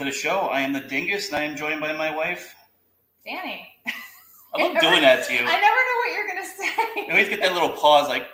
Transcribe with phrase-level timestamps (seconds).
[0.00, 0.48] To the show.
[0.48, 2.54] I am the Dingus, and I am joined by my wife.
[3.28, 3.66] Dani.
[4.54, 5.40] I love doing that to you.
[5.40, 7.02] I never know what you're gonna say.
[7.02, 8.26] You always get that little pause, like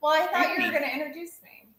[0.00, 1.70] Well, I thought you were gonna introduce me.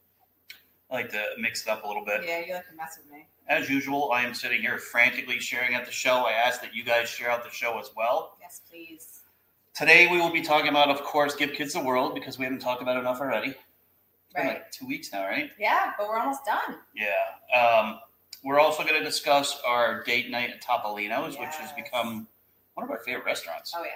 [0.91, 2.25] I like to mix it up a little bit.
[2.25, 3.27] Yeah, you like to mess with me.
[3.47, 6.25] As usual, I am sitting here frantically sharing out the show.
[6.25, 8.35] I ask that you guys share out the show as well.
[8.41, 9.21] Yes, please.
[9.73, 12.59] Today we will be talking about, of course, Give Kids the World because we haven't
[12.59, 13.51] talked about it enough already.
[13.51, 14.53] It's been Right.
[14.55, 15.49] like two weeks now, right?
[15.57, 16.79] Yeah, but we're almost done.
[16.93, 17.57] Yeah.
[17.57, 18.01] Um,
[18.43, 22.27] we're also going to discuss our date night at Topolino's, which has become
[22.75, 23.73] one of our favorite restaurants.
[23.75, 23.89] Oh yeah.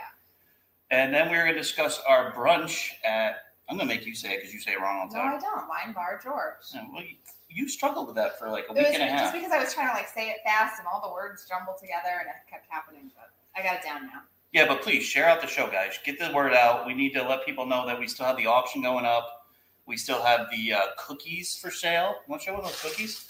[0.92, 3.38] And then we're going to discuss our brunch at.
[3.70, 5.32] I'm going to make you say it because you say it wrong all the time.
[5.32, 5.38] No.
[5.38, 5.70] I don't.
[5.70, 6.56] Wine Bar George.
[6.76, 7.16] Yeah, well, you,
[7.50, 9.20] you struggled with that for like a It week was and a half.
[9.22, 11.78] just because I was trying to like say it fast and all the words jumbled
[11.80, 14.22] together and it kept happening, but I got it down now.
[14.52, 15.98] Yeah, but please share out the show, guys.
[16.04, 16.86] Get the word out.
[16.86, 19.48] We need to let people know that we still have the auction going up.
[19.88, 22.16] We still have the uh, cookies for sale.
[22.28, 23.30] Want to show those cookies?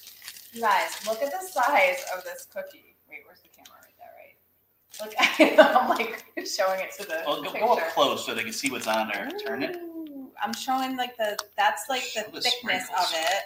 [0.54, 2.96] You guys, look at the size of this cookie.
[3.10, 5.60] Wait, where's the camera right there, right?
[5.60, 5.76] Look.
[5.76, 8.70] I'm like showing it to the Oh, go, go up close so they can see
[8.70, 9.30] what's on there.
[9.46, 9.76] Turn it.
[9.76, 12.92] Ooh, I'm showing like the that's like the Show the thickness sprinkles.
[13.10, 13.44] of it,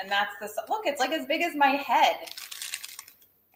[0.00, 0.82] and that's the s- look.
[0.86, 2.16] It's like as big as my head,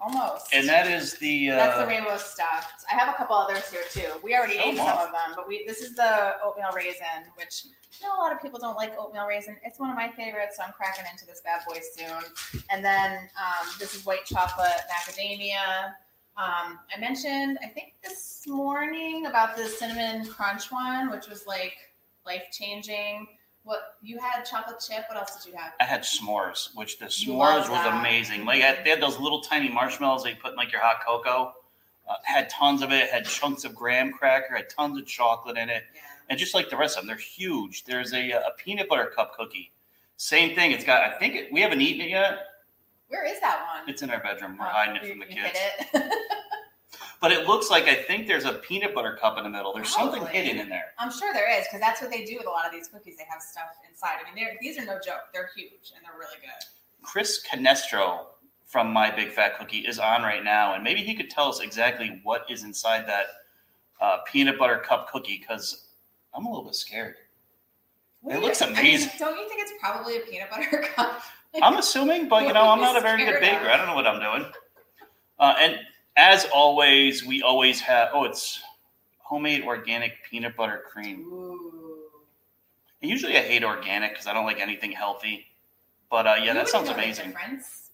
[0.01, 0.53] almost.
[0.53, 1.51] And that is the.
[1.51, 2.85] Uh, that's the rainbow stuffed.
[2.91, 4.09] I have a couple others here too.
[4.23, 7.65] We already ate some of them, but we this is the oatmeal raisin, which
[8.01, 9.57] I know a lot of people don't like oatmeal raisin.
[9.65, 12.63] It's one of my favorites, so I'm cracking into this bad boy soon.
[12.71, 15.95] And then um, this is white chocolate macadamia.
[16.37, 21.75] Um, I mentioned, I think this morning about the cinnamon crunch one, which was like
[22.25, 23.27] life changing.
[23.69, 25.05] What you had chocolate chip?
[25.11, 25.75] What else did you have?
[25.79, 28.47] I had s'mores, which the s'mores was amazing.
[28.47, 31.53] Like I, they had those little tiny marshmallows they put in like your hot cocoa.
[32.09, 33.11] Uh, had tons of it.
[33.11, 34.57] Had chunks of graham cracker.
[34.57, 35.83] Had tons of chocolate in it.
[35.95, 36.01] Yeah.
[36.31, 37.85] and just like the rest of them, they're huge.
[37.85, 39.71] There's a, a peanut butter cup cookie.
[40.17, 40.73] Same thing.
[40.73, 41.03] It's got.
[41.03, 42.39] I think it, we haven't eaten it yet.
[43.09, 43.87] Where is that one?
[43.91, 44.57] It's in our bedroom.
[44.59, 45.59] We're Oh, hiding it from the kids.
[47.21, 49.73] But it looks like I think there's a peanut butter cup in the middle.
[49.73, 50.93] There's something hidden in there.
[50.99, 53.17] I'm sure there is because that's what they do with a lot of these cookies.
[53.17, 54.19] They have stuff inside.
[54.21, 55.33] I mean, they're, these are no joke.
[55.35, 56.65] They're huge and they're really good.
[57.03, 58.27] Chris Canestro
[58.67, 61.61] from My Big Fat Cookie is on right now, and maybe he could tell us
[61.61, 63.27] exactly what is inside that
[64.01, 65.89] uh, peanut butter cup cookie because
[66.35, 67.17] I'm a little bit scared.
[68.29, 69.11] It looks I mean, amazing.
[69.19, 71.23] don't you think it's probably a peanut butter cup?
[71.55, 73.65] Like, I'm assuming, but you know, I'm not a very good baker.
[73.65, 73.69] of?
[73.69, 74.53] I don't know what I'm doing.
[75.39, 75.79] Uh, and
[76.19, 78.11] as always, we always have.
[78.13, 78.61] Oh, it's
[79.19, 81.21] homemade organic peanut butter cream.
[81.33, 82.01] Ooh.
[83.01, 85.47] And usually, I hate organic because I don't like anything healthy.
[86.11, 87.35] But uh, yeah, You that sounds amazing.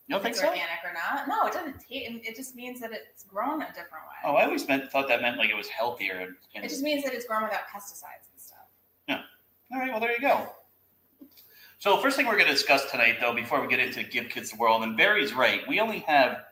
[0.07, 0.49] You don't if think it's so?
[0.49, 1.29] Organic or not?
[1.29, 1.81] No, it doesn't.
[1.81, 4.25] Taste, it just means that it's grown a different way.
[4.25, 6.15] Oh, I always meant thought that meant like it was healthier.
[6.15, 8.67] And, and It just means that it's grown without pesticides and stuff.
[9.09, 9.23] Yeah.
[9.73, 10.49] All right, well there you go.
[11.79, 14.51] So first thing we're going to discuss tonight, though, before we get into Give Kids
[14.51, 16.45] the World, and Barry's right, we only have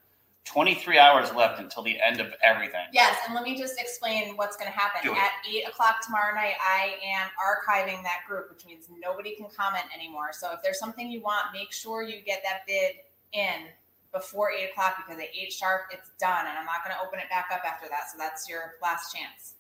[0.45, 2.85] 23 hours left until the end of everything.
[2.93, 5.09] Yes, and let me just explain what's going to happen.
[5.17, 9.85] At 8 o'clock tomorrow night, I am archiving that group, which means nobody can comment
[9.95, 10.31] anymore.
[10.33, 12.97] So if there's something you want, make sure you get that bid
[13.33, 13.69] in
[14.13, 16.47] before 8 o'clock because at 8 sharp, it's done.
[16.47, 18.11] And I'm not going to open it back up after that.
[18.11, 19.55] So that's your last chance.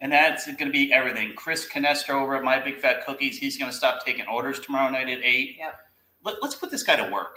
[0.00, 1.32] And that's going to be everything.
[1.34, 4.90] Chris Canestro over at My Big Fat Cookies, he's going to stop taking orders tomorrow
[4.90, 5.56] night at 8.
[5.58, 5.80] Yep.
[6.22, 7.34] let, let's put this guy to work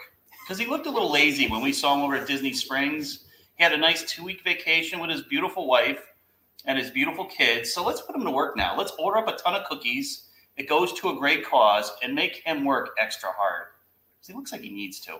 [0.51, 3.19] because he looked a little lazy when we saw him over at Disney Springs.
[3.55, 6.05] He had a nice two week vacation with his beautiful wife
[6.65, 7.73] and his beautiful kids.
[7.73, 8.77] So let's put him to work now.
[8.77, 10.23] Let's order up a ton of cookies.
[10.57, 13.67] It goes to a great cause and make him work extra hard
[14.17, 15.19] because he looks like he needs to.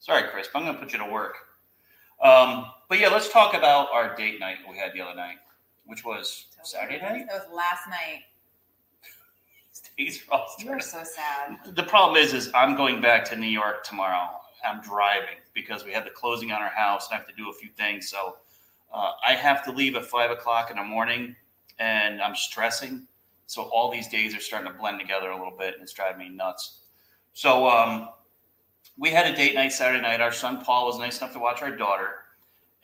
[0.00, 1.36] Sorry, Chris, but I'm going to put you to work.
[2.20, 5.36] Um, but yeah, let's talk about our date night we had the other night,
[5.86, 7.26] which was Saturday night.
[7.30, 8.22] That was last night.
[9.96, 11.76] Days are all You were so sad.
[11.76, 14.30] the problem is, is I'm going back to New York tomorrow.
[14.66, 17.50] I'm driving because we had the closing on our house and I have to do
[17.50, 18.08] a few things.
[18.08, 18.36] So
[18.92, 21.36] uh, I have to leave at five o'clock in the morning,
[21.78, 23.06] and I'm stressing.
[23.46, 26.18] So all these days are starting to blend together a little bit, and it's driving
[26.18, 26.80] me nuts.
[27.34, 28.08] So um,
[28.96, 30.20] we had a date night Saturday night.
[30.20, 32.24] Our son Paul was nice enough to watch our daughter,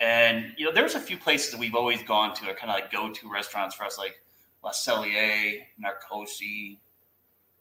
[0.01, 2.75] and you know there's a few places that we've always gone to, are kind of
[2.75, 4.23] like go-to restaurants for us, like
[4.63, 6.79] Le Cellier, Narcoossee,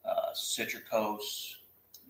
[0.06, 1.56] uh, Citricos,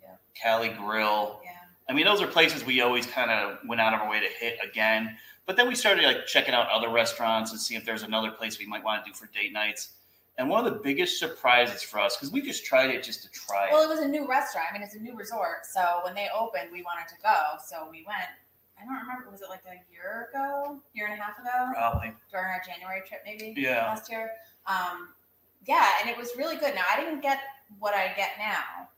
[0.02, 0.16] Yeah.
[0.36, 1.42] Cali Grill.
[1.44, 1.52] Yeah.
[1.90, 4.28] I mean, those are places we always kind of went out of our way to
[4.28, 5.18] hit again.
[5.46, 8.60] But then we started like checking out other restaurants and see if there's another place
[8.60, 9.90] we might want to do for date nights.
[10.38, 13.30] And one of the biggest surprises for us, because we just tried it just to
[13.30, 13.72] try it.
[13.72, 13.86] Well, it.
[13.86, 14.68] it was a new restaurant.
[14.70, 15.66] I mean, it's a new resort.
[15.66, 17.60] So when they opened, we wanted to go.
[17.64, 18.30] So we went.
[18.82, 19.30] I don't remember.
[19.30, 22.14] Was it like a year ago, year and a half ago, Probably.
[22.32, 23.54] during our January trip, maybe?
[23.56, 23.86] Yeah.
[23.86, 24.32] Last year.
[24.66, 25.10] Um,
[25.66, 26.74] yeah, and it was really good.
[26.74, 27.40] Now I didn't get
[27.80, 28.90] what I get now.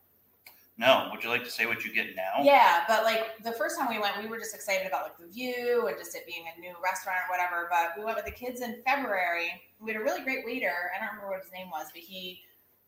[0.77, 1.09] No.
[1.11, 2.43] Would you like to say what you get now?
[2.43, 5.27] Yeah, but like the first time we went, we were just excited about like the
[5.27, 7.69] view and just it being a new restaurant or whatever.
[7.69, 9.61] But we went with the kids in February.
[9.79, 10.91] We had a really great waiter.
[10.95, 12.41] I don't remember what his name was, but he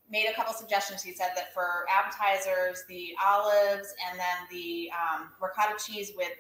[0.10, 1.02] made a couple suggestions.
[1.02, 6.32] He said that for appetizers, the olives and then the um, ricotta cheese with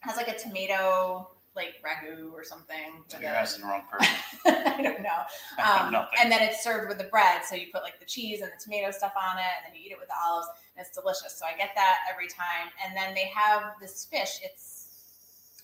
[0.00, 3.02] has like a tomato like ragu or something.
[3.08, 4.14] So you're a- asking the wrong person.
[4.46, 5.22] I don't know.
[5.62, 7.42] Um, and then it's served with the bread.
[7.44, 9.86] So you put like the cheese and the tomato stuff on it, and then you
[9.88, 10.46] eat it with the olives,
[10.76, 11.36] and it's delicious.
[11.38, 12.70] So I get that every time.
[12.84, 14.38] And then they have this fish.
[14.42, 14.86] It's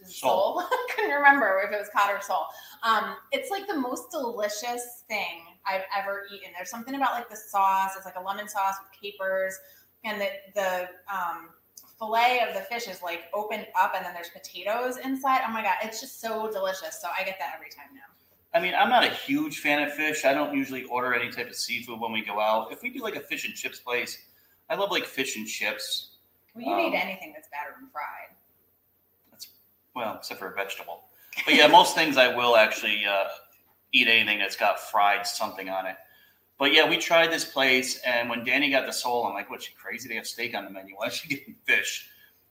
[0.02, 0.60] is it Sole.
[0.60, 0.60] sole.
[0.70, 2.46] I couldn't remember if it was cod or sole.
[2.82, 6.50] Um, it's like the most delicious thing I've ever eaten.
[6.56, 7.92] There's something about like the sauce.
[7.96, 9.56] It's like a lemon sauce with capers,
[10.04, 11.50] and the the um,
[12.04, 15.40] fillet of the fish is like opened up, and then there's potatoes inside.
[15.46, 17.00] Oh my god, it's just so delicious.
[17.00, 18.00] So I get that every time now.
[18.56, 20.24] I mean, I'm not a huge fan of fish.
[20.24, 22.70] I don't usually order any type of seafood when we go out.
[22.72, 24.18] If we do like a fish and chips place,
[24.70, 26.10] I love like fish and chips.
[26.54, 28.36] Well, you Um, eat anything that's battered and fried.
[29.96, 31.04] Well, except for a vegetable.
[31.44, 33.24] But yeah, most things I will actually uh,
[33.92, 35.96] eat anything that's got fried something on it.
[36.58, 39.64] But yeah, we tried this place, and when Dani got the sole, I'm like, "What's
[39.64, 40.08] she crazy?
[40.08, 40.94] They have steak on the menu.
[40.96, 42.08] Why is she getting fish?"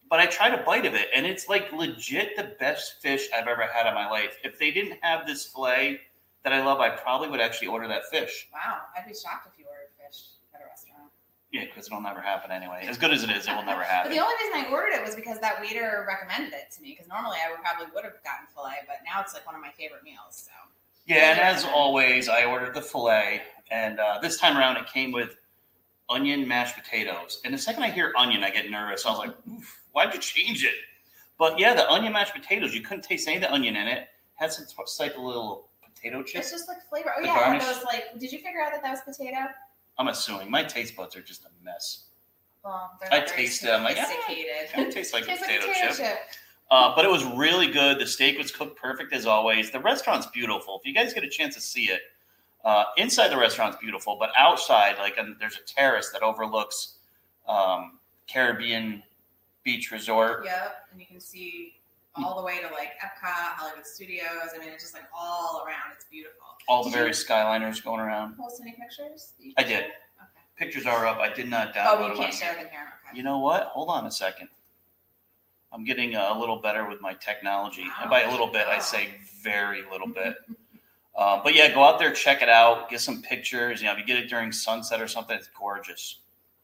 [0.09, 3.47] But I tried a bite of it, and it's like legit the best fish I've
[3.47, 4.37] ever had in my life.
[4.43, 6.01] If they didn't have this fillet
[6.43, 8.47] that I love, I probably would actually order that fish.
[8.53, 10.23] Wow, I'd be shocked if you ordered fish
[10.53, 11.09] at a restaurant.
[11.51, 12.85] Yeah, because it'll never happen anyway.
[12.87, 14.11] As good as it is, it will never But happen.
[14.11, 16.89] the only reason I ordered it was because that waiter recommended it to me.
[16.91, 19.61] Because normally I would probably would have gotten filet, but now it's like one of
[19.61, 20.45] my favorite meals.
[20.45, 20.51] So
[21.05, 23.41] Yeah, and as always, I ordered the filet,
[23.73, 25.35] and uh, this time around it came with
[26.09, 27.41] onion mashed potatoes.
[27.43, 29.05] And the second I hear onion, I get nervous.
[29.05, 30.75] I was like, Oof, why'd you change it?
[31.39, 34.07] But yeah, the onion mashed potatoes, you couldn't taste any of the onion in it.
[34.35, 34.65] Had some
[34.97, 36.41] type of little potato chip.
[36.41, 37.11] it's just like flavor.
[37.17, 37.63] Oh yeah, garnish?
[37.63, 38.17] was like.
[38.19, 39.37] Did you figure out that that was potato?
[39.97, 42.05] I'm assuming my taste buds are just a mess.
[42.63, 44.71] Well, I taste it, I'm like, ah, sophisticated.
[44.71, 46.05] Kind tastes like a Tastes potato, like potato chip.
[46.05, 46.17] chip.
[46.71, 47.99] Uh, but it was really good.
[47.99, 49.69] The steak was cooked perfect as always.
[49.69, 50.79] The restaurant's beautiful.
[50.79, 52.01] If you guys get a chance to see it,
[52.63, 56.95] uh, inside the restaurant's beautiful, but outside, like um, there's a terrace that overlooks
[57.47, 59.03] um, Caribbean
[59.63, 60.45] Beach Resort.
[60.45, 61.75] Yep, and you can see
[62.15, 64.51] all the way to like Epcot, Hollywood Studios.
[64.55, 65.93] I mean, it's just like all around.
[65.95, 66.39] It's beautiful.
[66.67, 68.37] All the Did you various skyliners going around.
[68.37, 69.33] Post any pictures?
[69.57, 69.85] I did.
[69.85, 69.93] Okay.
[70.57, 71.17] Pictures are up.
[71.17, 72.93] I did not download Oh, you can't share them here.
[73.07, 73.17] Okay.
[73.17, 73.63] You know what?
[73.67, 74.47] Hold on a second.
[75.73, 77.85] I'm getting uh, a little better with my technology.
[77.99, 79.09] And by a little bit, I say
[79.41, 80.35] very little bit.
[81.15, 83.81] uh, but yeah, go out there, check it out, get some pictures.
[83.81, 86.19] You know, if you get it during sunset or something, it's gorgeous.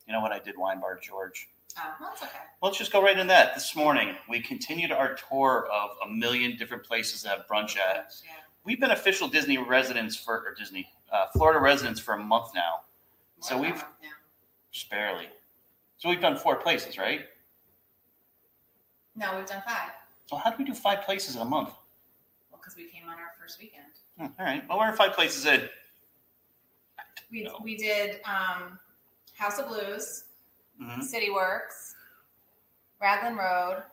[0.07, 0.31] You know what?
[0.31, 1.49] I did Wine Bar George.
[1.77, 2.31] Oh, that's okay.
[2.63, 3.53] Let's just go right in that.
[3.53, 8.11] This morning, we continued our tour of a million different places to have brunch at.
[8.25, 8.31] Yeah.
[8.65, 12.81] We've been official Disney residents for, or Disney, uh, Florida residents for a month now,
[13.39, 14.09] So More than we've- yeah.
[14.71, 15.29] just barely.
[15.97, 17.27] So we've done four places, right?
[19.15, 19.91] No, we've done five.
[20.25, 21.69] So how do we do five places in a month?
[22.51, 23.85] Well, because we came on our first weekend.
[24.19, 24.63] Hmm, all right.
[24.67, 25.61] Well, we're five places in.
[27.31, 28.77] We, we did um,
[29.37, 30.25] House of Blues,
[30.81, 31.95] hmm City Works,
[33.01, 33.83] Raglan Road,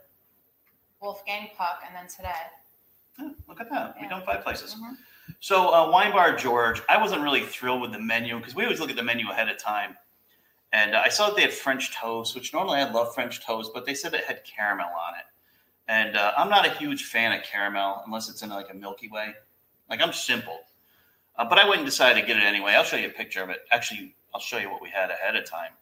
[1.01, 2.33] Wolfgang Puck, and then today.
[3.19, 3.95] Yeah, look at that.
[3.95, 4.19] We've Yeah.
[4.19, 4.75] done five places.
[4.75, 4.97] Mhm.
[5.41, 8.81] So, uh, Wine Bar George, I wasn't really thrilled with the menu because we always
[8.81, 9.97] look at the menu ahead of time.
[10.73, 13.87] And I saw that they had French toast, which normally I love French toast, but
[13.87, 15.25] they said it had caramel on it.
[15.89, 19.09] And uh, I'm not a huge fan of caramel unless it's in like a Milky
[19.09, 19.35] Way.
[19.89, 20.59] Like I'm simple.
[21.39, 22.73] Uh, but I went and decided to get it anyway.
[22.73, 23.59] I'll show you a picture of it.
[23.71, 25.73] Actually, I'll show you what we had ahead of time.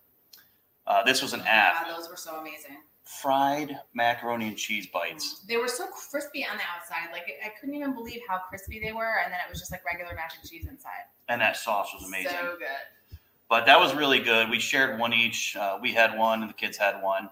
[0.86, 1.86] Uh, this was an app.
[1.86, 2.78] Wow, those were so amazing.
[3.04, 5.40] Fried macaroni and cheese bites.
[5.46, 7.12] They were so crispy on the outside.
[7.12, 9.84] Like I couldn't even believe how crispy they were, and then it was just like
[9.84, 11.04] regular mac and cheese inside.
[11.28, 12.32] And that sauce was amazing.
[12.32, 13.18] So good.
[13.48, 14.50] but that was really good.
[14.50, 15.54] We shared one each.
[15.56, 17.30] Uh, we had one, and the kids had one.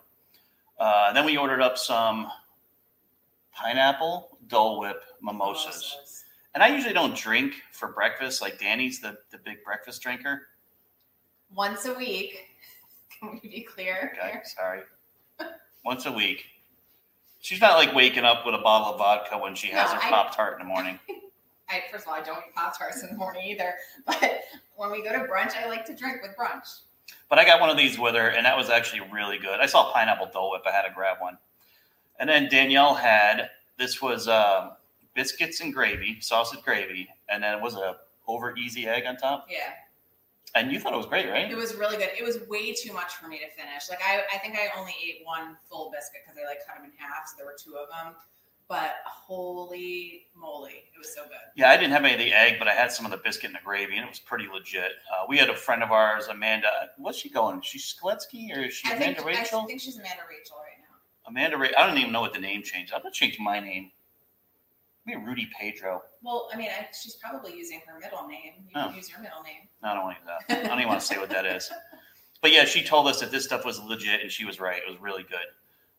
[0.79, 2.29] Uh, then we ordered up some
[3.55, 5.97] pineapple Dole Whip mimosas.
[6.54, 8.42] And I usually don't drink for breakfast.
[8.42, 10.49] Like Dani's the, the big breakfast drinker.
[11.54, 12.49] Once a week.
[13.21, 14.12] Can we be clear?
[14.18, 14.80] Okay, sorry.
[15.85, 16.44] Once a week.
[17.40, 20.11] She's not like waking up with a bottle of vodka when she has No, her
[20.11, 20.99] Pop Tart in the morning.
[21.68, 23.75] I first of all, I don't eat Pop Tarts in the morning either.
[24.06, 24.42] But
[24.76, 26.80] when we go to brunch, I like to drink with brunch.
[27.28, 29.61] But I got one of these with her, and that was actually really good.
[29.61, 30.62] I saw pineapple Dole Whip.
[30.66, 31.38] I had to grab one.
[32.21, 34.73] And then Danielle had this was um,
[35.14, 39.47] biscuits and gravy, sausage gravy, and then it was a over easy egg on top.
[39.50, 39.73] Yeah.
[40.54, 41.50] And you thought it was great, right?
[41.50, 42.11] It was really good.
[42.19, 43.88] It was way too much for me to finish.
[43.88, 46.85] Like I, I think I only ate one full biscuit because I like cut them
[46.85, 48.14] in half, so there were two of them.
[48.69, 51.33] But holy moly, it was so good.
[51.57, 53.49] Yeah, I didn't have any of the egg, but I had some of the biscuit
[53.49, 54.92] and the gravy, and it was pretty legit.
[55.11, 56.69] Uh, we had a friend of ours, Amanda.
[56.97, 57.59] What's she going?
[57.59, 59.61] Is she Skletsky or is she I think, Amanda Rachel?
[59.61, 61.31] I think she's Amanda Rachel right now.
[61.31, 61.76] Amanda Rachel.
[61.78, 62.92] I don't even know what the name changed.
[62.95, 63.90] I'm gonna change my name.
[65.04, 66.02] Maybe Rudy Pedro.
[66.23, 68.52] Well, I mean, I, she's probably using her middle name.
[68.68, 68.87] You Oh.
[68.88, 69.68] can use your middle name.
[69.82, 70.59] No, I don't want to use that.
[70.64, 71.71] I don't even want to say what that is.
[72.40, 74.80] But yeah, she told us that this stuff was legit, and she was right.
[74.87, 75.47] It was really good.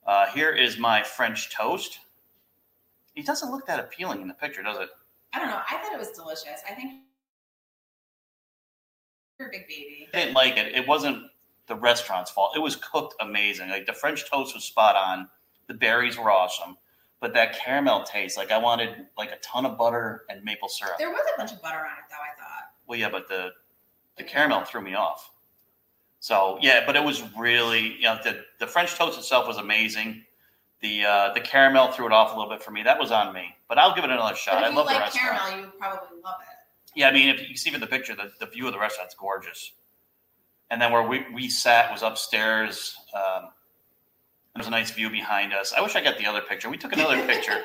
[0.05, 2.00] Uh, here is my French toast.
[3.15, 4.89] It doesn't look that appealing in the picture, does it?
[5.33, 5.60] I don't know.
[5.69, 6.62] I thought it was delicious.
[6.69, 6.93] I think
[9.39, 10.07] you're a big baby.
[10.13, 10.75] I didn't like it.
[10.75, 11.24] It wasn't
[11.67, 12.55] the restaurant's fault.
[12.55, 13.69] It was cooked amazing.
[13.69, 15.29] Like the French toast was spot on.
[15.67, 16.77] The berries were awesome.
[17.24, 20.98] But that caramel taste, like I wanted like a ton of butter and maple syrup.
[20.98, 22.15] There was a bunch of butter on it, though.
[22.18, 22.74] I thought.
[22.86, 23.51] Well, yeah, but the
[24.18, 25.32] the caramel threw me off.
[26.20, 30.25] So yeah, but it was really you know the the French toast itself was amazing.
[30.82, 32.84] The uh, the caramel threw it off a little bit for me.
[32.84, 34.56] That was on me, but I'll give it another shot.
[34.56, 35.39] But I if you love the restaurant.
[35.39, 37.00] caramel, you would probably love it.
[37.00, 39.15] Yeah, I mean, if you see from the picture, the, the view of the restaurant's
[39.15, 39.72] gorgeous.
[40.70, 42.98] And then where we, we sat was upstairs.
[43.15, 43.51] Um,
[44.55, 45.74] there's a nice view behind us.
[45.75, 46.69] I wish I got the other picture.
[46.69, 47.62] We took another picture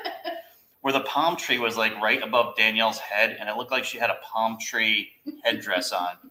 [0.81, 3.99] where the palm tree was like right above Danielle's head, and it looked like she
[3.99, 5.11] had a palm tree
[5.45, 6.11] headdress on.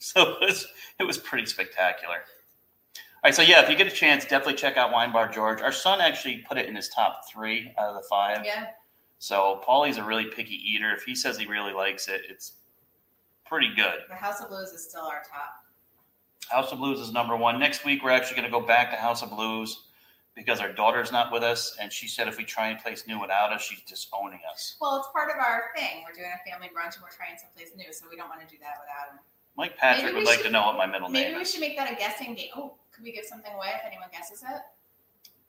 [0.00, 0.68] So it was
[1.00, 2.18] it was pretty spectacular.
[2.18, 5.60] All right, so yeah, if you get a chance, definitely check out Wine Bar George.
[5.60, 8.44] Our son actually put it in his top three out of the five.
[8.44, 8.68] Yeah.
[9.18, 10.92] So Paulie's a really picky eater.
[10.92, 12.52] If he says he really likes it, it's
[13.44, 14.02] pretty good.
[14.08, 15.64] The House of Blues is still our top.
[16.50, 17.58] House of Blues is number one.
[17.58, 19.84] Next week we're actually going to go back to House of Blues
[20.34, 23.20] because our daughter's not with us, and she said if we try and place new
[23.20, 24.76] without us, she's disowning us.
[24.80, 26.04] Well, it's part of our thing.
[26.06, 28.46] We're doing a family brunch and we're trying someplace new, so we don't want to
[28.46, 29.20] do that without him.
[29.56, 31.28] Mike Patrick Maybe would like should- to know what my middle name is.
[31.30, 32.50] Maybe we should make that a guessing game.
[32.56, 34.62] Oh, could we give something away if anyone guesses it?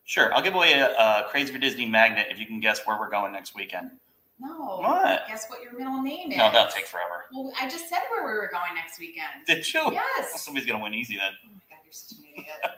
[0.06, 2.98] Sure, I'll give away a, a Crazy for Disney magnet if you can guess where
[3.00, 3.92] we're going next weekend.
[4.40, 4.78] No.
[4.80, 5.28] What?
[5.28, 6.38] Guess what your middle name is?
[6.38, 7.26] No, that'll take forever.
[7.34, 9.28] Well, I just said where we were going next weekend.
[9.46, 9.92] Did you?
[9.92, 10.42] Yes.
[10.44, 11.32] Somebody's going to win easy then.
[11.46, 12.48] Oh my god, you're such an idiot.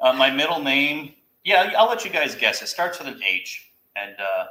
[0.00, 2.62] Uh, my middle name, yeah, I'll let you guys guess.
[2.62, 4.44] It starts with an H, and uh,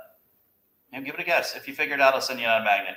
[0.91, 1.55] yeah, give it a guess.
[1.55, 2.95] If you figure it out, I'll send you out a magnet.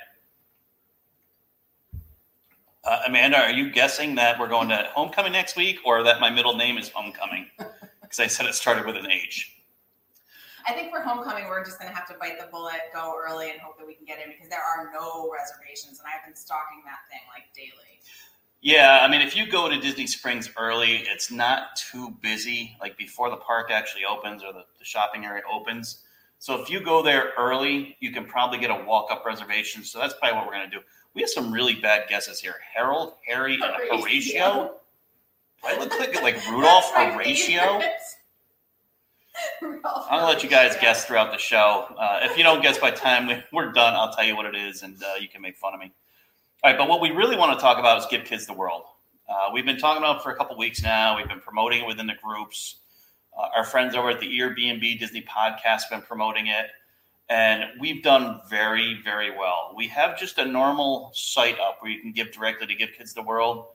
[2.83, 6.29] Uh, Amanda, are you guessing that we're going to homecoming next week, or that my
[6.29, 7.47] middle name is homecoming?
[8.01, 9.60] Because I said it started with an H.
[10.67, 13.49] I think for homecoming, we're just going to have to bite the bullet, go early,
[13.49, 16.35] and hope that we can get in because there are no reservations, and I've been
[16.35, 17.99] stalking that thing like daily.
[18.61, 22.95] Yeah, I mean, if you go to Disney Springs early, it's not too busy, like
[22.95, 26.03] before the park actually opens or the, the shopping area opens.
[26.37, 29.83] So if you go there early, you can probably get a walk up reservation.
[29.83, 30.83] So that's probably what we're going to do.
[31.13, 34.75] We have some really bad guesses here Harold, Harry, and Horatio.
[35.61, 37.61] Do I look like, like Rudolph Horatio?
[37.61, 37.91] favorite.
[39.85, 41.85] I'm to let you guys guess throughout the show.
[41.97, 44.55] Uh, if you don't guess by time we- we're done, I'll tell you what it
[44.55, 45.91] is and uh, you can make fun of me.
[46.63, 48.83] All right, but what we really want to talk about is Give Kids the World.
[49.29, 51.17] Uh, we've been talking about for a couple weeks now.
[51.17, 52.77] We've been promoting it within the groups.
[53.37, 56.67] Uh, our friends over at the Airbnb Disney podcast have been promoting it,
[57.29, 59.73] and we've done very, very well.
[59.75, 63.13] We have just a normal site up where you can give directly to Give Kids
[63.13, 63.67] the World,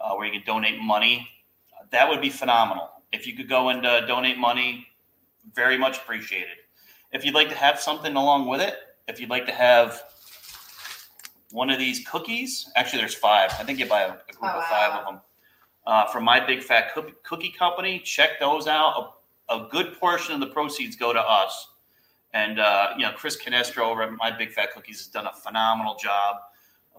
[0.00, 1.28] uh, where you can donate money.
[1.90, 2.90] That would be phenomenal.
[3.12, 4.86] If you could go and uh, donate money,
[5.54, 6.56] very much appreciated.
[7.12, 8.76] If you'd like to have something along with it,
[9.08, 10.02] if you'd like to have
[11.50, 13.50] one of these cookies, actually, there's five.
[13.58, 15.20] I think you buy a, a group Oh, of five of them.
[15.86, 17.98] uh, from my Big Fat Cookie, Cookie Company.
[17.98, 19.14] Check those out.
[19.50, 21.68] A, a good portion of the proceeds go to us.
[22.32, 25.32] And, uh, you know, Chris Canestro over at My Big Fat Cookies has done a
[25.34, 26.36] phenomenal job.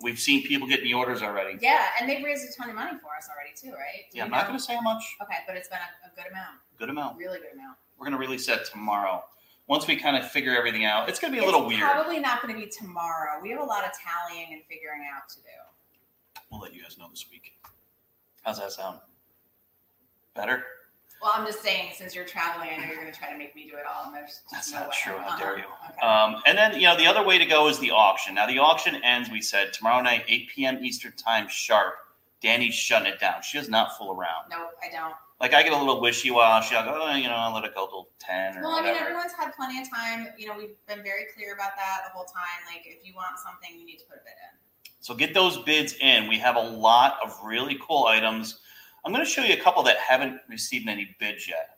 [0.04, 1.58] We've seen people getting the orders already.
[1.60, 4.06] Yeah, and they've raised a ton of money for us already too, right?
[4.12, 5.04] Do Yeah, I'm not going to say how much.
[5.24, 7.18] Okay, but it's been a, a good amount, Good amount.
[7.18, 7.78] really good amount.
[8.04, 9.24] We're going to release that tomorrow.
[9.68, 11.80] Once we kind of figure everything out, it's going to be a little weird.
[11.80, 13.40] Probably not going to be tomorrow.
[13.42, 16.42] We have a lot of tallying and figuring out to do.
[16.52, 17.54] We'll let you guys know this week.
[18.42, 19.00] How's that sound?
[20.36, 20.66] Better?
[21.22, 23.56] Well, I'm just saying, since you're traveling, I know you're going to try to make
[23.56, 24.08] me do it all.
[24.08, 24.96] And there's That's no not way.
[25.02, 25.14] true.
[25.20, 25.38] How Uh-huh.
[25.40, 25.64] dare you?
[25.92, 26.06] Okay.
[26.06, 28.36] Um, and then, you know, the other way to go is the auction.
[28.36, 30.84] Now, the auction ends, we said, tomorrow night, 8 p.m.
[30.84, 31.94] Eastern Time sharp.
[32.42, 33.42] Dani's shutting it down.
[33.44, 34.50] She does not fool around.
[34.50, 35.14] nope, I don't.
[35.42, 36.76] Like, I get a little wishy washy.
[36.76, 38.92] I'll go, oh, you know, I'll let it go till 10 or Well, I mean,
[38.92, 39.10] whatever.
[39.10, 40.28] everyone's had plenty of time.
[40.38, 42.44] You know, we've been very clear about that the whole time.
[42.72, 44.58] Like, if you want something, you need to put a bid in.
[45.02, 46.30] So get those bids in.
[46.30, 48.60] We have a lot of really cool items.
[49.04, 51.73] I'm going to show you a couple that haven't received any bids yet.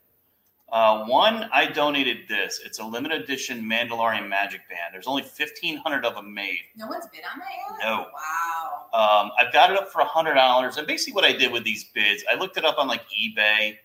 [0.71, 2.59] Uh, one, I donated this.
[2.65, 4.91] It's a limited edition Mandalorian Magic Band.
[4.91, 6.61] There's only 1,500 of them made.
[6.75, 7.87] No one's bid on that yet.
[7.87, 8.07] No.
[8.13, 9.25] Wow.
[9.25, 10.77] Um, I've got it up for $100.
[10.77, 13.77] And basically, what I did with these bids, I looked it up on like eBay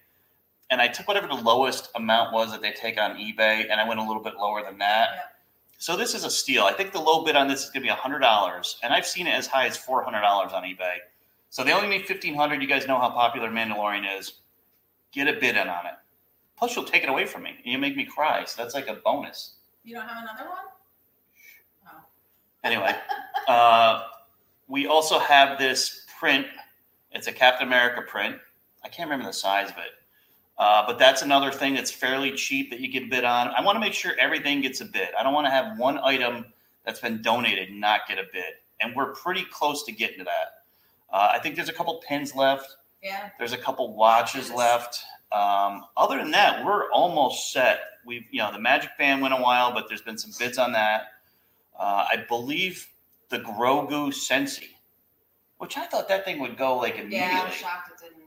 [0.70, 3.87] and I took whatever the lowest amount was that they take on eBay and I
[3.87, 5.34] went a little bit lower than that.
[5.78, 6.64] So this is a steal.
[6.64, 8.75] I think the low bid on this is going to be $100.
[8.82, 10.06] And I've seen it as high as $400
[10.52, 10.96] on eBay.
[11.50, 14.34] So they only made 1500 You guys know how popular Mandalorian is.
[15.12, 15.94] Get a bid in on it.
[16.61, 17.55] Plus, you'll take it away from me.
[17.57, 18.45] and You make me cry.
[18.45, 19.55] So that's like a bonus.
[19.83, 20.59] You don't have another one?
[21.87, 22.00] Oh.
[22.62, 22.95] Anyway,
[23.49, 24.02] uh,
[24.69, 26.47] we also have this print.
[27.12, 28.37] It's a Captain America print.
[28.85, 29.93] I can't remember the size of it.
[30.59, 33.49] Uh, but that's another thing that's fairly cheap that you get bid on.
[33.57, 35.09] I want to make sure everything gets a bid.
[35.19, 36.45] I don't want to have one item
[36.85, 38.52] that's been donated not get a bid.
[38.83, 40.64] And we're pretty close to getting to that.
[41.11, 42.76] Uh, I think there's a couple pins left.
[43.02, 43.31] Yeah.
[43.38, 45.02] There's a couple watches left.
[45.32, 47.80] Um, other than that, we're almost set.
[48.04, 50.73] We've, you know, the Magic Band went a while, but there's been some bids on
[50.73, 51.12] that.
[51.78, 52.88] Uh, I believe
[53.28, 54.76] the Grogu Sensi,
[55.58, 57.28] which I thought that thing would go like Yeah, immediately.
[57.28, 58.25] I'm shocked it didn't.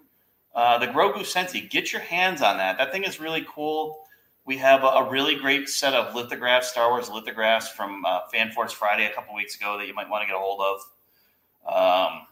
[0.55, 2.77] Uh, the Grogu Sensi, get your hands on that.
[2.77, 3.99] That thing is really cool.
[4.45, 8.51] We have a, a really great set of lithographs, Star Wars lithographs from uh, Fan
[8.51, 12.13] Force Friday a couple weeks ago that you might want to get a hold of.
[12.13, 12.27] Um,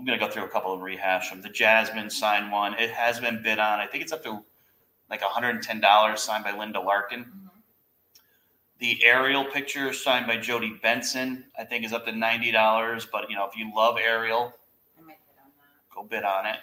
[0.00, 1.42] I'm going to go through a couple and rehash them.
[1.42, 2.72] The Jasmine signed one.
[2.78, 3.80] It has been bid on.
[3.80, 4.42] I think it's up to
[5.10, 7.26] like $110 signed by Linda Larkin.
[7.26, 7.50] Mhm.
[8.78, 13.04] The Ariel picture signed by Jodi Benson, I think is up to $90.
[13.12, 14.54] But, you know, if you love Ariel,
[14.96, 15.16] bid
[15.94, 16.60] go bid on it.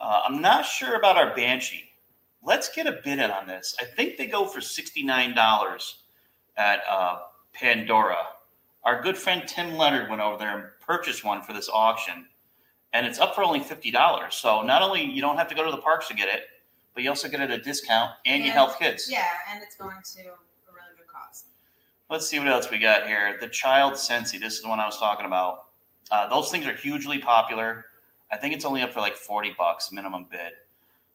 [0.00, 1.90] uh, I'm not sure about our Banshee.
[2.40, 3.74] Let's get a bid in on this.
[3.80, 5.94] I think they go for $69
[6.56, 7.18] at uh,
[7.52, 8.28] Pandora.
[8.84, 12.28] Our good friend Tim Leonard went over there and purchased one for this auction,
[12.94, 14.32] and it's up for only $50.
[14.32, 16.44] So not only you don't have to go to the parks to get it,
[16.94, 19.10] but you also get it at a discount and you help kids.
[19.10, 21.44] Yeah, and it's going to a really good cause.
[22.08, 23.36] Let's see what else we got here.
[23.40, 24.38] The Child Sensi.
[24.38, 25.64] This is the one I was talking about.
[26.10, 27.86] Uh, those things are hugely popular.
[28.30, 30.52] I think it's only up for like 40 bucks minimum bid.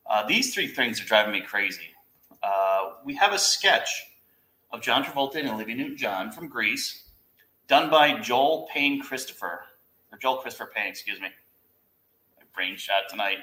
[0.06, 1.94] Uh, these three things are driving me crazy.
[2.44, 3.89] Uh, we have a sketch
[4.72, 7.04] of John Travolta and Olivia Newton-John from Grease,
[7.68, 9.62] done by Joel Payne Christopher,
[10.12, 11.28] or Joel Christopher Payne, excuse me.
[12.56, 13.38] My brain shot tonight.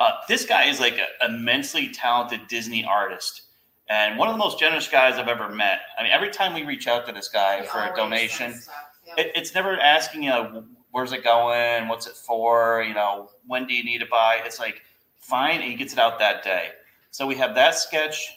[0.00, 3.42] Uh, this guy is like an immensely talented Disney artist
[3.88, 5.80] and one of the most generous guys I've ever met.
[5.98, 8.60] I mean, every time we reach out to this guy He for a donation.
[9.06, 9.18] Yep.
[9.18, 11.88] it, it's never asking, you know, where's it going?
[11.88, 12.84] What's it for?
[12.86, 14.40] You know, when do you need it by?
[14.44, 14.82] It's like,
[15.18, 16.68] fine, and he gets it out that day.
[17.10, 18.36] So we have that sketch.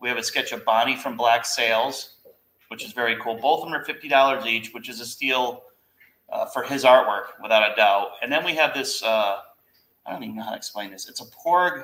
[0.00, 2.16] We have a sketch of Bonny from Black Sails,
[2.68, 3.36] which is very cool.
[3.36, 5.62] Both of them are $50 each, which is a steal
[6.32, 8.12] uh, for his artwork, without a doubt.
[8.22, 9.38] And then we have this, uh,
[10.06, 11.08] I don't even know how to explain this.
[11.08, 11.82] It's a Porg.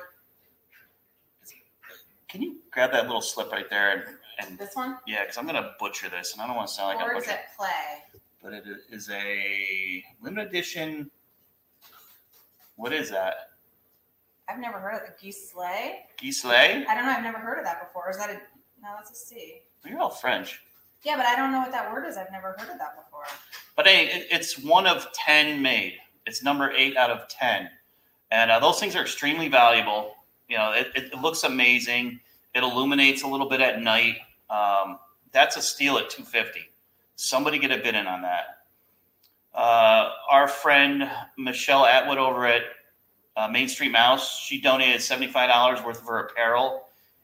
[2.27, 4.03] Can you grab that little slip right there and,
[4.49, 4.97] and This one?
[5.05, 7.25] yeah, because I'm gonna butcher this, and I don't want to sound like a Words
[7.25, 7.37] butcher.
[7.37, 8.21] at play.
[8.41, 11.11] But it is a limited edition.
[12.77, 13.35] What is that?
[14.49, 15.99] I've never heard of the geese sleigh.
[16.21, 16.85] Gisley?
[16.87, 17.11] I don't know.
[17.11, 18.09] I've never heard of that before.
[18.09, 18.33] Is that a
[18.81, 18.89] no?
[18.97, 19.61] That's a C.
[19.85, 20.59] You're all French.
[21.03, 22.17] Yeah, but I don't know what that word is.
[22.17, 23.23] I've never heard of that before.
[23.75, 25.93] But hey, it, it's one of ten made.
[26.25, 27.69] It's number eight out of ten,
[28.29, 30.15] and uh, those things are extremely valuable.
[30.47, 32.19] You know, it, it looks amazing.
[32.53, 34.17] It illuminates a little bit at night.
[34.49, 34.99] Um,
[35.31, 36.69] that's a steal at two fifty.
[37.15, 38.65] Somebody get a bid in on that.
[39.53, 42.63] Uh, our friend Michelle Atwood over at
[43.35, 46.83] uh, Main Street Mouse, she donated seventy five dollars worth of her apparel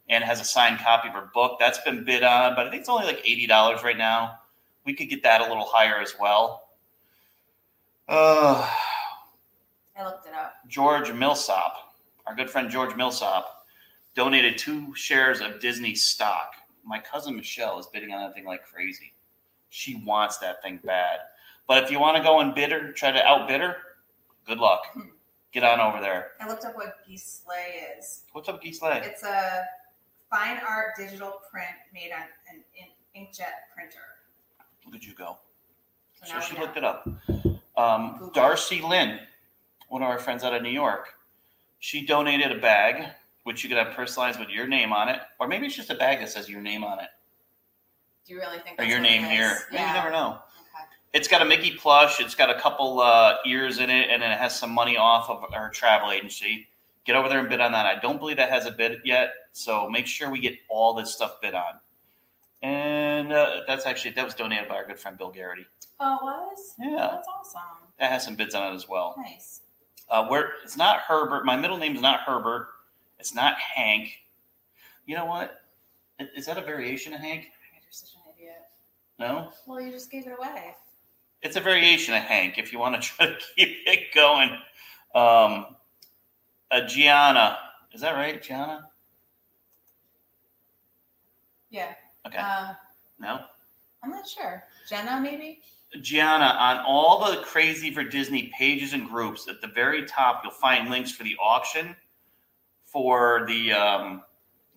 [0.10, 1.58] and has a signed copy of her book.
[1.60, 4.40] That's been bid on, but I think it's only like eighty dollars right now.
[4.88, 6.69] We could get that a little higher as well.
[8.08, 8.65] Uh,
[10.00, 10.54] I looked it up.
[10.69, 11.93] George Millsop,
[12.26, 13.65] our good friend George Millsop,
[14.15, 16.54] donated two shares of Disney stock.
[16.86, 19.12] My cousin Michelle is bidding on that thing like crazy.
[19.67, 21.19] She wants that thing bad.
[21.67, 23.76] But if you want to go and bid her, try to outbid her,
[24.45, 24.84] good luck.
[25.52, 26.32] Get on over there.
[26.39, 28.21] I looked up what geese sleigh is.
[28.32, 29.02] What's up, Geese Lay?
[29.04, 29.65] It's a
[30.30, 32.23] fine art digital print made on
[32.54, 32.63] an
[33.17, 34.16] inkjet printer.
[34.93, 35.38] At you go.
[36.23, 37.08] So So she looked it up.
[37.76, 39.19] Um, Darcy Lynn,
[39.89, 41.13] one of our friends out of New York,
[41.80, 43.12] she donated a bag
[43.43, 45.95] which you could have personalized with your name on it, or maybe it's just a
[45.95, 47.08] bag that says your name on it
[48.28, 48.78] Do you really think?
[48.78, 49.58] or your name here.
[49.71, 49.78] Yeah.
[49.78, 50.30] Maybe You never know.
[50.32, 50.84] Okay.
[51.13, 52.19] It's got a Mickey plush.
[52.19, 55.30] It's got a couple uh, ears in it, and then it has some money off
[55.30, 56.67] of our travel agency.
[57.06, 57.86] Get over there and bid on that.
[57.86, 61.13] I don't believe that has a bid yet, so make sure we get all this
[61.13, 61.80] stuff bid on.
[62.62, 65.65] And uh, that's actually that was donated by our good friend Bill Garrity.
[66.00, 66.74] Oh, it was.
[66.80, 67.10] Yeah.
[67.13, 67.62] That's awesome.
[68.00, 69.15] That has some bids on it as well.
[69.17, 69.62] Nice.
[70.10, 71.46] Uh, where it's not Herbert.
[71.46, 72.70] My middle name is not Herbert.
[73.20, 74.10] It's not Hank.
[75.06, 75.62] You know what?
[76.36, 77.43] Is that a variation of Hank?
[77.74, 78.56] You're such an idiot.
[79.20, 80.76] No, Well, you just gave it away.
[81.41, 82.58] it's a variation of Hank.
[82.58, 84.50] If you want to try to keep it going,
[85.15, 85.76] um,
[86.72, 87.58] a Gianna.
[87.93, 88.89] Is that right, Gianna?
[91.70, 91.93] Yeah.
[92.28, 92.38] Okay.
[92.38, 92.74] Uh,
[93.20, 93.40] no.
[94.04, 94.63] I'm not sure.
[94.90, 95.62] Jenna, maybe.
[96.02, 100.52] Gianna, on all the Crazy for Disney pages and groups, at the very top, you'll
[100.52, 101.96] find links for the auction,
[102.84, 104.24] for the um,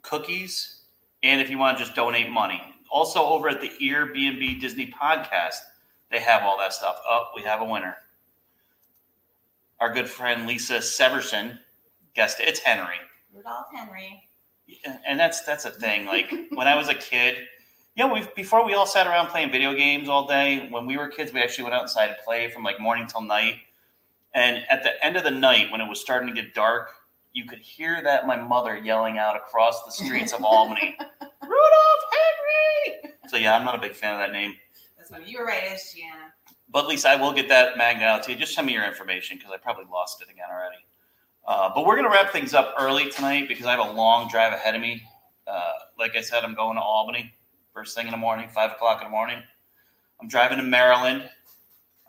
[0.02, 0.82] cookies,
[1.22, 2.62] and if you want to just donate money.
[2.90, 5.58] Also, over at the Airbnb Disney podcast,
[6.10, 7.00] they have all that stuff.
[7.08, 7.96] Oh, we have a winner.
[9.80, 11.58] Our good friend Lisa Severson
[12.14, 12.48] guessed it.
[12.48, 12.96] It's Henry.
[13.32, 14.22] Rudolph Henry.
[15.06, 16.06] and that's that's a thing.
[16.06, 17.36] Like when I was a kid,
[17.96, 20.68] you know, we before we all sat around playing video games all day.
[20.70, 23.56] When we were kids, we actually went outside and played from like morning till night.
[24.32, 26.90] And at the end of the night, when it was starting to get dark,
[27.32, 30.96] you could hear that my mother yelling out across the streets of Albany,
[31.42, 33.12] Rudolph Henry.
[33.28, 34.54] So yeah, I'm not a big fan of that name.
[34.96, 35.24] That's funny.
[35.28, 35.62] You were right.
[35.64, 36.32] It's Gianna.
[36.72, 38.38] But at least I will get that magnet out to you.
[38.38, 40.76] Just send me your information because I probably lost it again already.
[41.46, 44.28] Uh, but we're going to wrap things up early tonight because I have a long
[44.28, 45.02] drive ahead of me.
[45.46, 47.34] Uh, like I said, I'm going to Albany
[47.74, 49.42] first thing in the morning, five o'clock in the morning.
[50.20, 51.28] I'm driving to Maryland.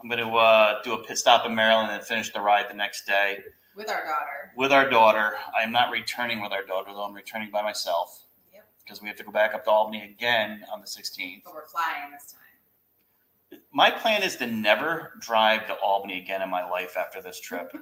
[0.01, 2.73] I'm going to uh, do a pit stop in Maryland and finish the ride the
[2.73, 3.39] next day
[3.75, 4.51] With our daughter.
[4.57, 5.35] with our daughter.
[5.55, 7.03] I'm not returning with our daughter, though.
[7.03, 8.65] I'm returning by myself Yep.
[8.83, 11.43] because we have to go back up to Albany again on the 16th.
[11.45, 13.59] But we're flying this time.
[13.71, 17.71] My plan is to never drive to Albany again in my life after this trip.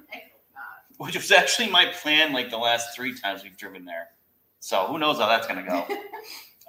[1.00, 1.14] I hope not.
[1.14, 4.08] which was actually my plan like the last three times we've driven there.
[4.60, 5.86] So who knows how that's going to go.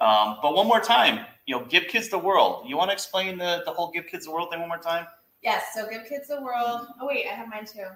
[0.04, 2.68] um, but one more time, you know, give kids the world.
[2.68, 5.06] You want to explain the, the whole give kids the world thing one more time?
[5.42, 5.64] Yes.
[5.74, 6.86] So give kids the world.
[7.00, 7.86] Oh wait, I have mine too.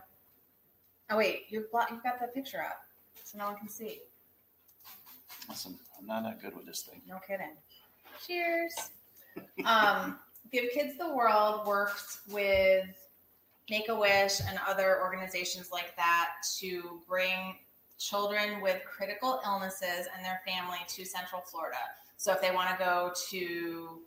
[1.11, 2.83] Oh wait, you've blo- you've got the picture up,
[3.25, 4.01] so no one can see.
[5.49, 7.03] Listen, I'm not that good with this thing.
[7.09, 7.57] No kidding.
[8.27, 8.75] Cheers.
[9.65, 10.19] Um,
[10.53, 12.87] Give Kids the World works with
[13.69, 16.29] Make a Wish and other organizations like that
[16.61, 17.57] to bring
[17.99, 21.79] children with critical illnesses and their family to Central Florida.
[22.17, 24.01] So if they want to go to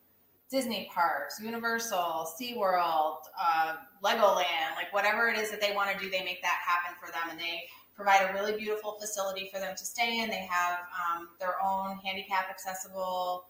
[0.49, 6.09] Disney parks, Universal, SeaWorld, uh, Legoland, like whatever it is that they want to do,
[6.09, 7.29] they make that happen for them.
[7.29, 10.29] And they provide a really beautiful facility for them to stay in.
[10.29, 13.45] They have um, their own handicap accessible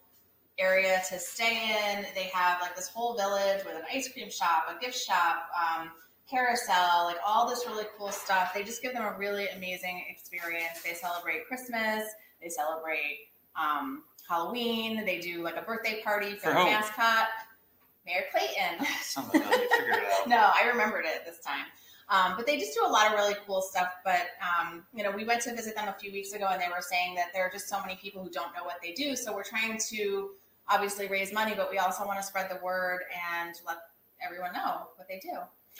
[0.60, 2.06] area to stay in.
[2.14, 5.90] They have like this whole village with an ice cream shop, a gift shop, um,
[6.30, 8.52] carousel, like all this really cool stuff.
[8.54, 10.82] They just give them a really amazing experience.
[10.84, 12.04] They celebrate Christmas.
[12.42, 15.04] They celebrate um, Halloween.
[15.04, 17.26] They do like a birthday party for, For the mascot,
[18.06, 18.86] Mayor Clayton.
[19.02, 20.26] Son of a gun, you figured it out.
[20.28, 21.66] no, I remembered it this time.
[22.08, 23.88] Um, but they just do a lot of really cool stuff.
[24.04, 26.66] But um, you know, we went to visit them a few weeks ago, and they
[26.66, 29.14] were saying that there are just so many people who don't know what they do.
[29.14, 30.30] So we're trying to
[30.70, 33.00] obviously raise money, but we also want to spread the word
[33.34, 33.78] and let
[34.24, 35.38] everyone know what they do.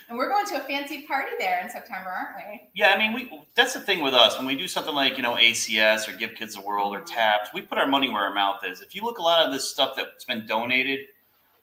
[0.09, 2.69] And we're going to a fancy party there in September, aren't we?
[2.75, 4.37] Yeah, I mean, we that's the thing with us.
[4.39, 7.51] When we do something like, you know, ACS or Give Kids the World or TAPS,
[7.53, 8.81] we put our money where our mouth is.
[8.81, 11.01] If you look a lot of this stuff that's been donated,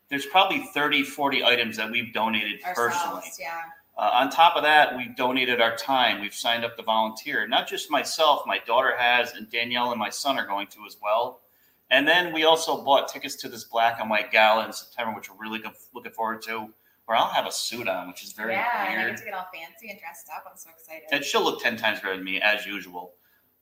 [0.10, 3.24] there's probably 30, 40 items that we've donated personally.
[3.40, 3.62] Yeah.
[3.98, 6.22] Uh, on top of that, we've donated our time.
[6.22, 7.48] We've signed up to volunteer.
[7.48, 10.98] Not just myself, my daughter has, and Danielle and my son are going to as
[11.02, 11.42] well.
[11.90, 15.30] And then we also bought tickets to this black and white gala in September, which
[15.30, 16.70] we're really looking forward to.
[17.06, 19.12] Where I'll have a suit on, which is very yeah, and I weird.
[19.12, 20.44] get to get all fancy and dressed up.
[20.46, 21.04] I'm so excited.
[21.10, 23.14] And she'll look ten times better than me as usual.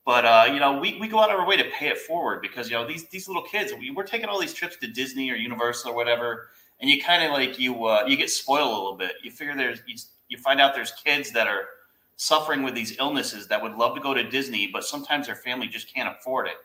[0.03, 2.41] But uh, you know, we, we go out of our way to pay it forward
[2.41, 3.71] because you know these these little kids.
[3.77, 7.23] We, we're taking all these trips to Disney or Universal or whatever, and you kind
[7.23, 9.13] of like you uh, you get spoiled a little bit.
[9.23, 9.95] You figure there's you,
[10.29, 11.65] you find out there's kids that are
[12.17, 15.67] suffering with these illnesses that would love to go to Disney, but sometimes their family
[15.67, 16.55] just can't afford it.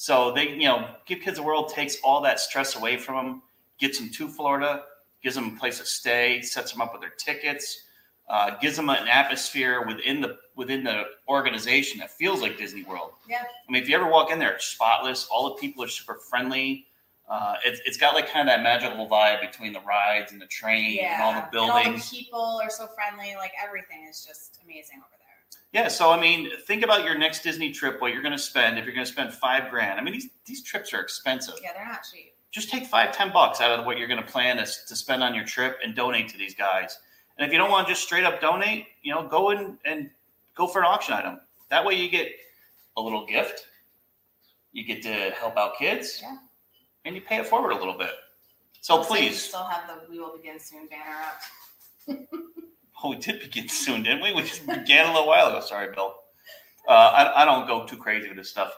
[0.00, 3.42] So they, you know, Give Kids a World takes all that stress away from them,
[3.78, 4.84] gets them to Florida,
[5.22, 7.82] gives them a place to stay, sets them up with their tickets,
[8.26, 13.10] uh, gives them an atmosphere within the within the organization that feels like Disney World.
[13.28, 13.42] Yeah.
[13.42, 15.28] I mean, if you ever walk in there, it's spotless.
[15.30, 16.86] All the people are super friendly.
[17.28, 20.46] Uh, it's, it's got like kind of that magical vibe between the rides and the
[20.46, 21.12] train Yeah.
[21.14, 21.86] and all the And buildings.
[21.86, 23.34] all the people are so friendly.
[23.36, 25.19] Like everything is just amazing over there.
[25.72, 28.78] Yeah, so I mean, think about your next Disney trip, what you're going to spend
[28.78, 30.00] if you're going to spend five grand.
[30.00, 31.54] I mean, these these trips are expensive.
[31.62, 32.32] Yeah, they're not cheap.
[32.50, 35.22] Just take five, ten bucks out of what you're going to plan to, to spend
[35.22, 36.98] on your trip and donate to these guys.
[37.38, 40.10] And if you don't want to just straight up donate, you know, go in and
[40.56, 41.40] go for an auction item.
[41.70, 42.32] That way, you get
[42.96, 43.66] a little gift.
[44.72, 46.36] You get to help out kids, Yeah.
[47.04, 48.10] and you pay it forward a little bit.
[48.80, 51.40] So please, still have the "We Will Begin Soon" banner up.
[53.02, 54.32] Oh, we did begin soon, didn't we?
[54.32, 55.60] We just began a little while ago.
[55.60, 56.14] Sorry, Bill.
[56.86, 58.72] Uh, I, I don't go too crazy with this stuff.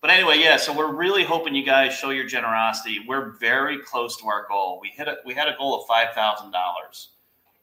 [0.00, 0.56] But anyway, yeah.
[0.56, 2.98] So we're really hoping you guys show your generosity.
[3.06, 4.78] We're very close to our goal.
[4.80, 7.10] We hit a, we had a goal of five thousand dollars.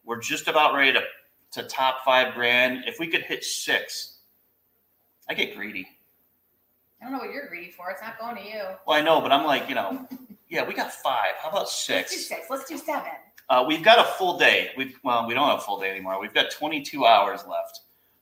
[0.03, 1.01] We're just about ready to
[1.51, 2.83] to top five grand.
[2.85, 4.19] If we could hit six,
[5.29, 5.87] I get greedy.
[7.01, 7.89] I don't know what you're greedy for.
[7.89, 8.61] It's not going to you.
[8.85, 10.07] Well, I know, but I'm like, you know,
[10.49, 11.31] yeah, we got five.
[11.41, 12.11] How about six?
[12.11, 12.27] Let's do six?
[12.27, 12.47] six.
[12.49, 13.11] Let's do seven.
[13.49, 14.71] Uh, we've got a full day.
[14.77, 16.19] We've well, we don't have a full day anymore.
[16.19, 17.81] We've got 22 hours left.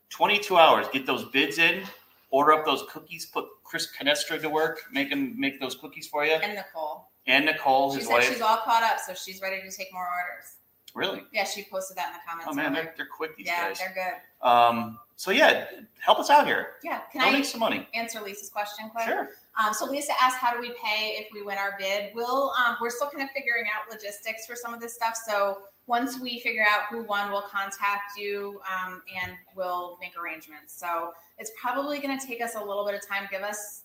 [0.10, 0.88] 22 hours.
[0.92, 1.84] Get those bids in.
[2.30, 3.26] Order up those cookies.
[3.28, 4.82] Put Chris Canestro to work.
[4.92, 6.34] Make him make those cookies for you.
[6.34, 7.08] And Nicole.
[7.26, 8.30] And Nicole, She his said wife.
[8.30, 10.56] she's all caught up, so she's ready to take more orders.
[10.94, 11.24] really?
[11.32, 12.50] Yeah, she posted that in the comments.
[12.52, 13.80] Oh man, they're, they're quick these yeah, guys.
[13.80, 14.48] they're good.
[14.48, 15.68] Um, so yeah,
[16.00, 16.72] help us out here.
[16.84, 17.00] Yeah.
[17.14, 17.88] Can Donate I some money.
[17.94, 19.06] answer Lisa's question quick?
[19.06, 19.30] Sure.
[19.62, 22.78] Um, so Lisa asked, "How do we pay if we win our bid?" We'll um,
[22.82, 25.18] we're still kind of figuring out logistics for some of this stuff.
[25.28, 30.80] So once we figure out who won, we'll contact you um, and we'll make arrangements.
[30.80, 33.28] So it's probably going to take us a little bit of time.
[33.30, 33.84] Give us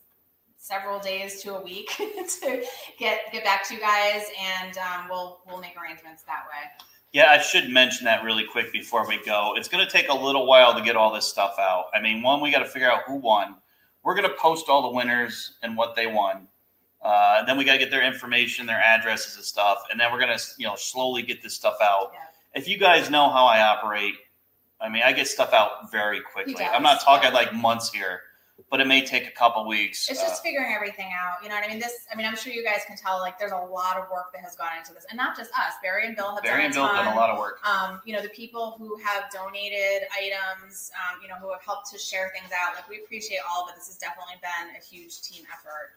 [0.59, 2.65] several days to a week to
[2.99, 6.71] get get back to you guys, and um, we'll we'll make arrangements that way.
[7.13, 9.55] Yeah, I should mention that really quick before we go.
[9.57, 11.87] It's going to take a little while to get all this stuff out.
[11.95, 13.57] I mean, one, we got to figure out who won.
[14.09, 16.49] We're going to post all the winners and what they won.
[17.03, 20.19] Uh, then we got to get their information, their addresses and stuff, and then we're
[20.19, 22.13] going to, you know, slowly get this stuff out.
[22.15, 22.59] Yeah.
[22.59, 24.15] If you guys know how I operate,
[24.81, 26.65] I mean, I get stuff out very quickly.
[26.65, 27.35] I'm not talking yeah.
[27.35, 28.23] like months here,
[28.71, 30.09] but it may take a couple weeks.
[30.11, 31.43] It's Uh, just figuring everything out.
[31.43, 31.79] You know what I mean?
[31.79, 33.19] This, I mean, I'm sure you guys can tell.
[33.19, 35.75] Like, there's a lot of work that has gone into this, and not just us.
[35.83, 37.05] Barry and Bill have Barry and done Bill a ton.
[37.07, 37.61] done a lot of work.
[37.67, 41.91] um, you know, the people who have donated items, um, you know, who have helped
[41.93, 42.75] to share things out.
[42.75, 43.77] Like, we appreciate all of it.
[43.77, 45.93] This has definitely been a huge team effort.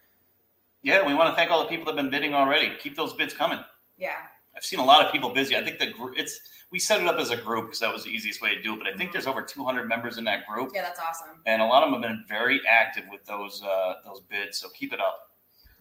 [0.84, 2.71] Yeah, we want to thank all the people that have been bidding already.
[2.80, 3.60] Keep those bids coming.
[3.97, 4.15] Yeah.
[4.56, 5.56] I've seen a lot of people busy.
[5.56, 6.40] I think the group it's
[6.72, 8.74] we set it up as a group because that was the easiest way to do
[8.74, 8.80] it.
[8.80, 11.42] But I think there's over 200 members in that group, Yeah, that's awesome.
[11.46, 14.58] and a lot of them have been very active with those uh, those bids.
[14.60, 15.30] So keep it up.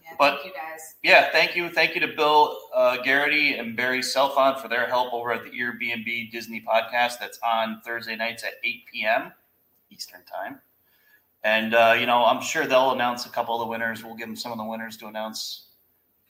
[0.03, 0.95] Yeah, But- thank you guys.
[1.03, 5.13] Yeah, thank you, thank you to Bill uh, Garrity and Barry Selfon for their help
[5.13, 7.19] over at the Airbnb Disney podcast.
[7.21, 9.33] That's on Thursday nights at 8 p.m.
[9.91, 10.61] Eastern time.
[11.45, 14.03] And uh, you know, I'm sure they'll announce a couple of the winners.
[14.05, 15.67] We'll give them some of the winners to announce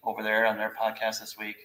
[0.05, 1.57] over there on their podcast this week.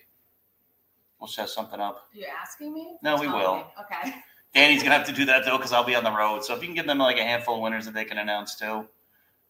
[1.20, 2.08] We'll set something up.
[2.14, 2.98] Are you asking me?
[3.02, 3.56] No, we will.
[3.58, 3.64] me.
[3.82, 4.14] Okay.
[4.54, 6.44] Dani's gonna have to do that though because I'll be on the road.
[6.46, 8.56] So if you can give them like a handful of winners that they can announce
[8.56, 8.88] too,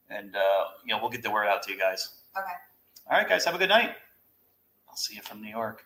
[0.10, 2.10] and uh, you know we'll get the word out to you guys.
[2.38, 2.48] Okay.
[3.10, 3.92] All right, guys, have a good night.
[4.90, 5.86] I'll see you from New York.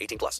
[0.00, 0.38] 18 plus.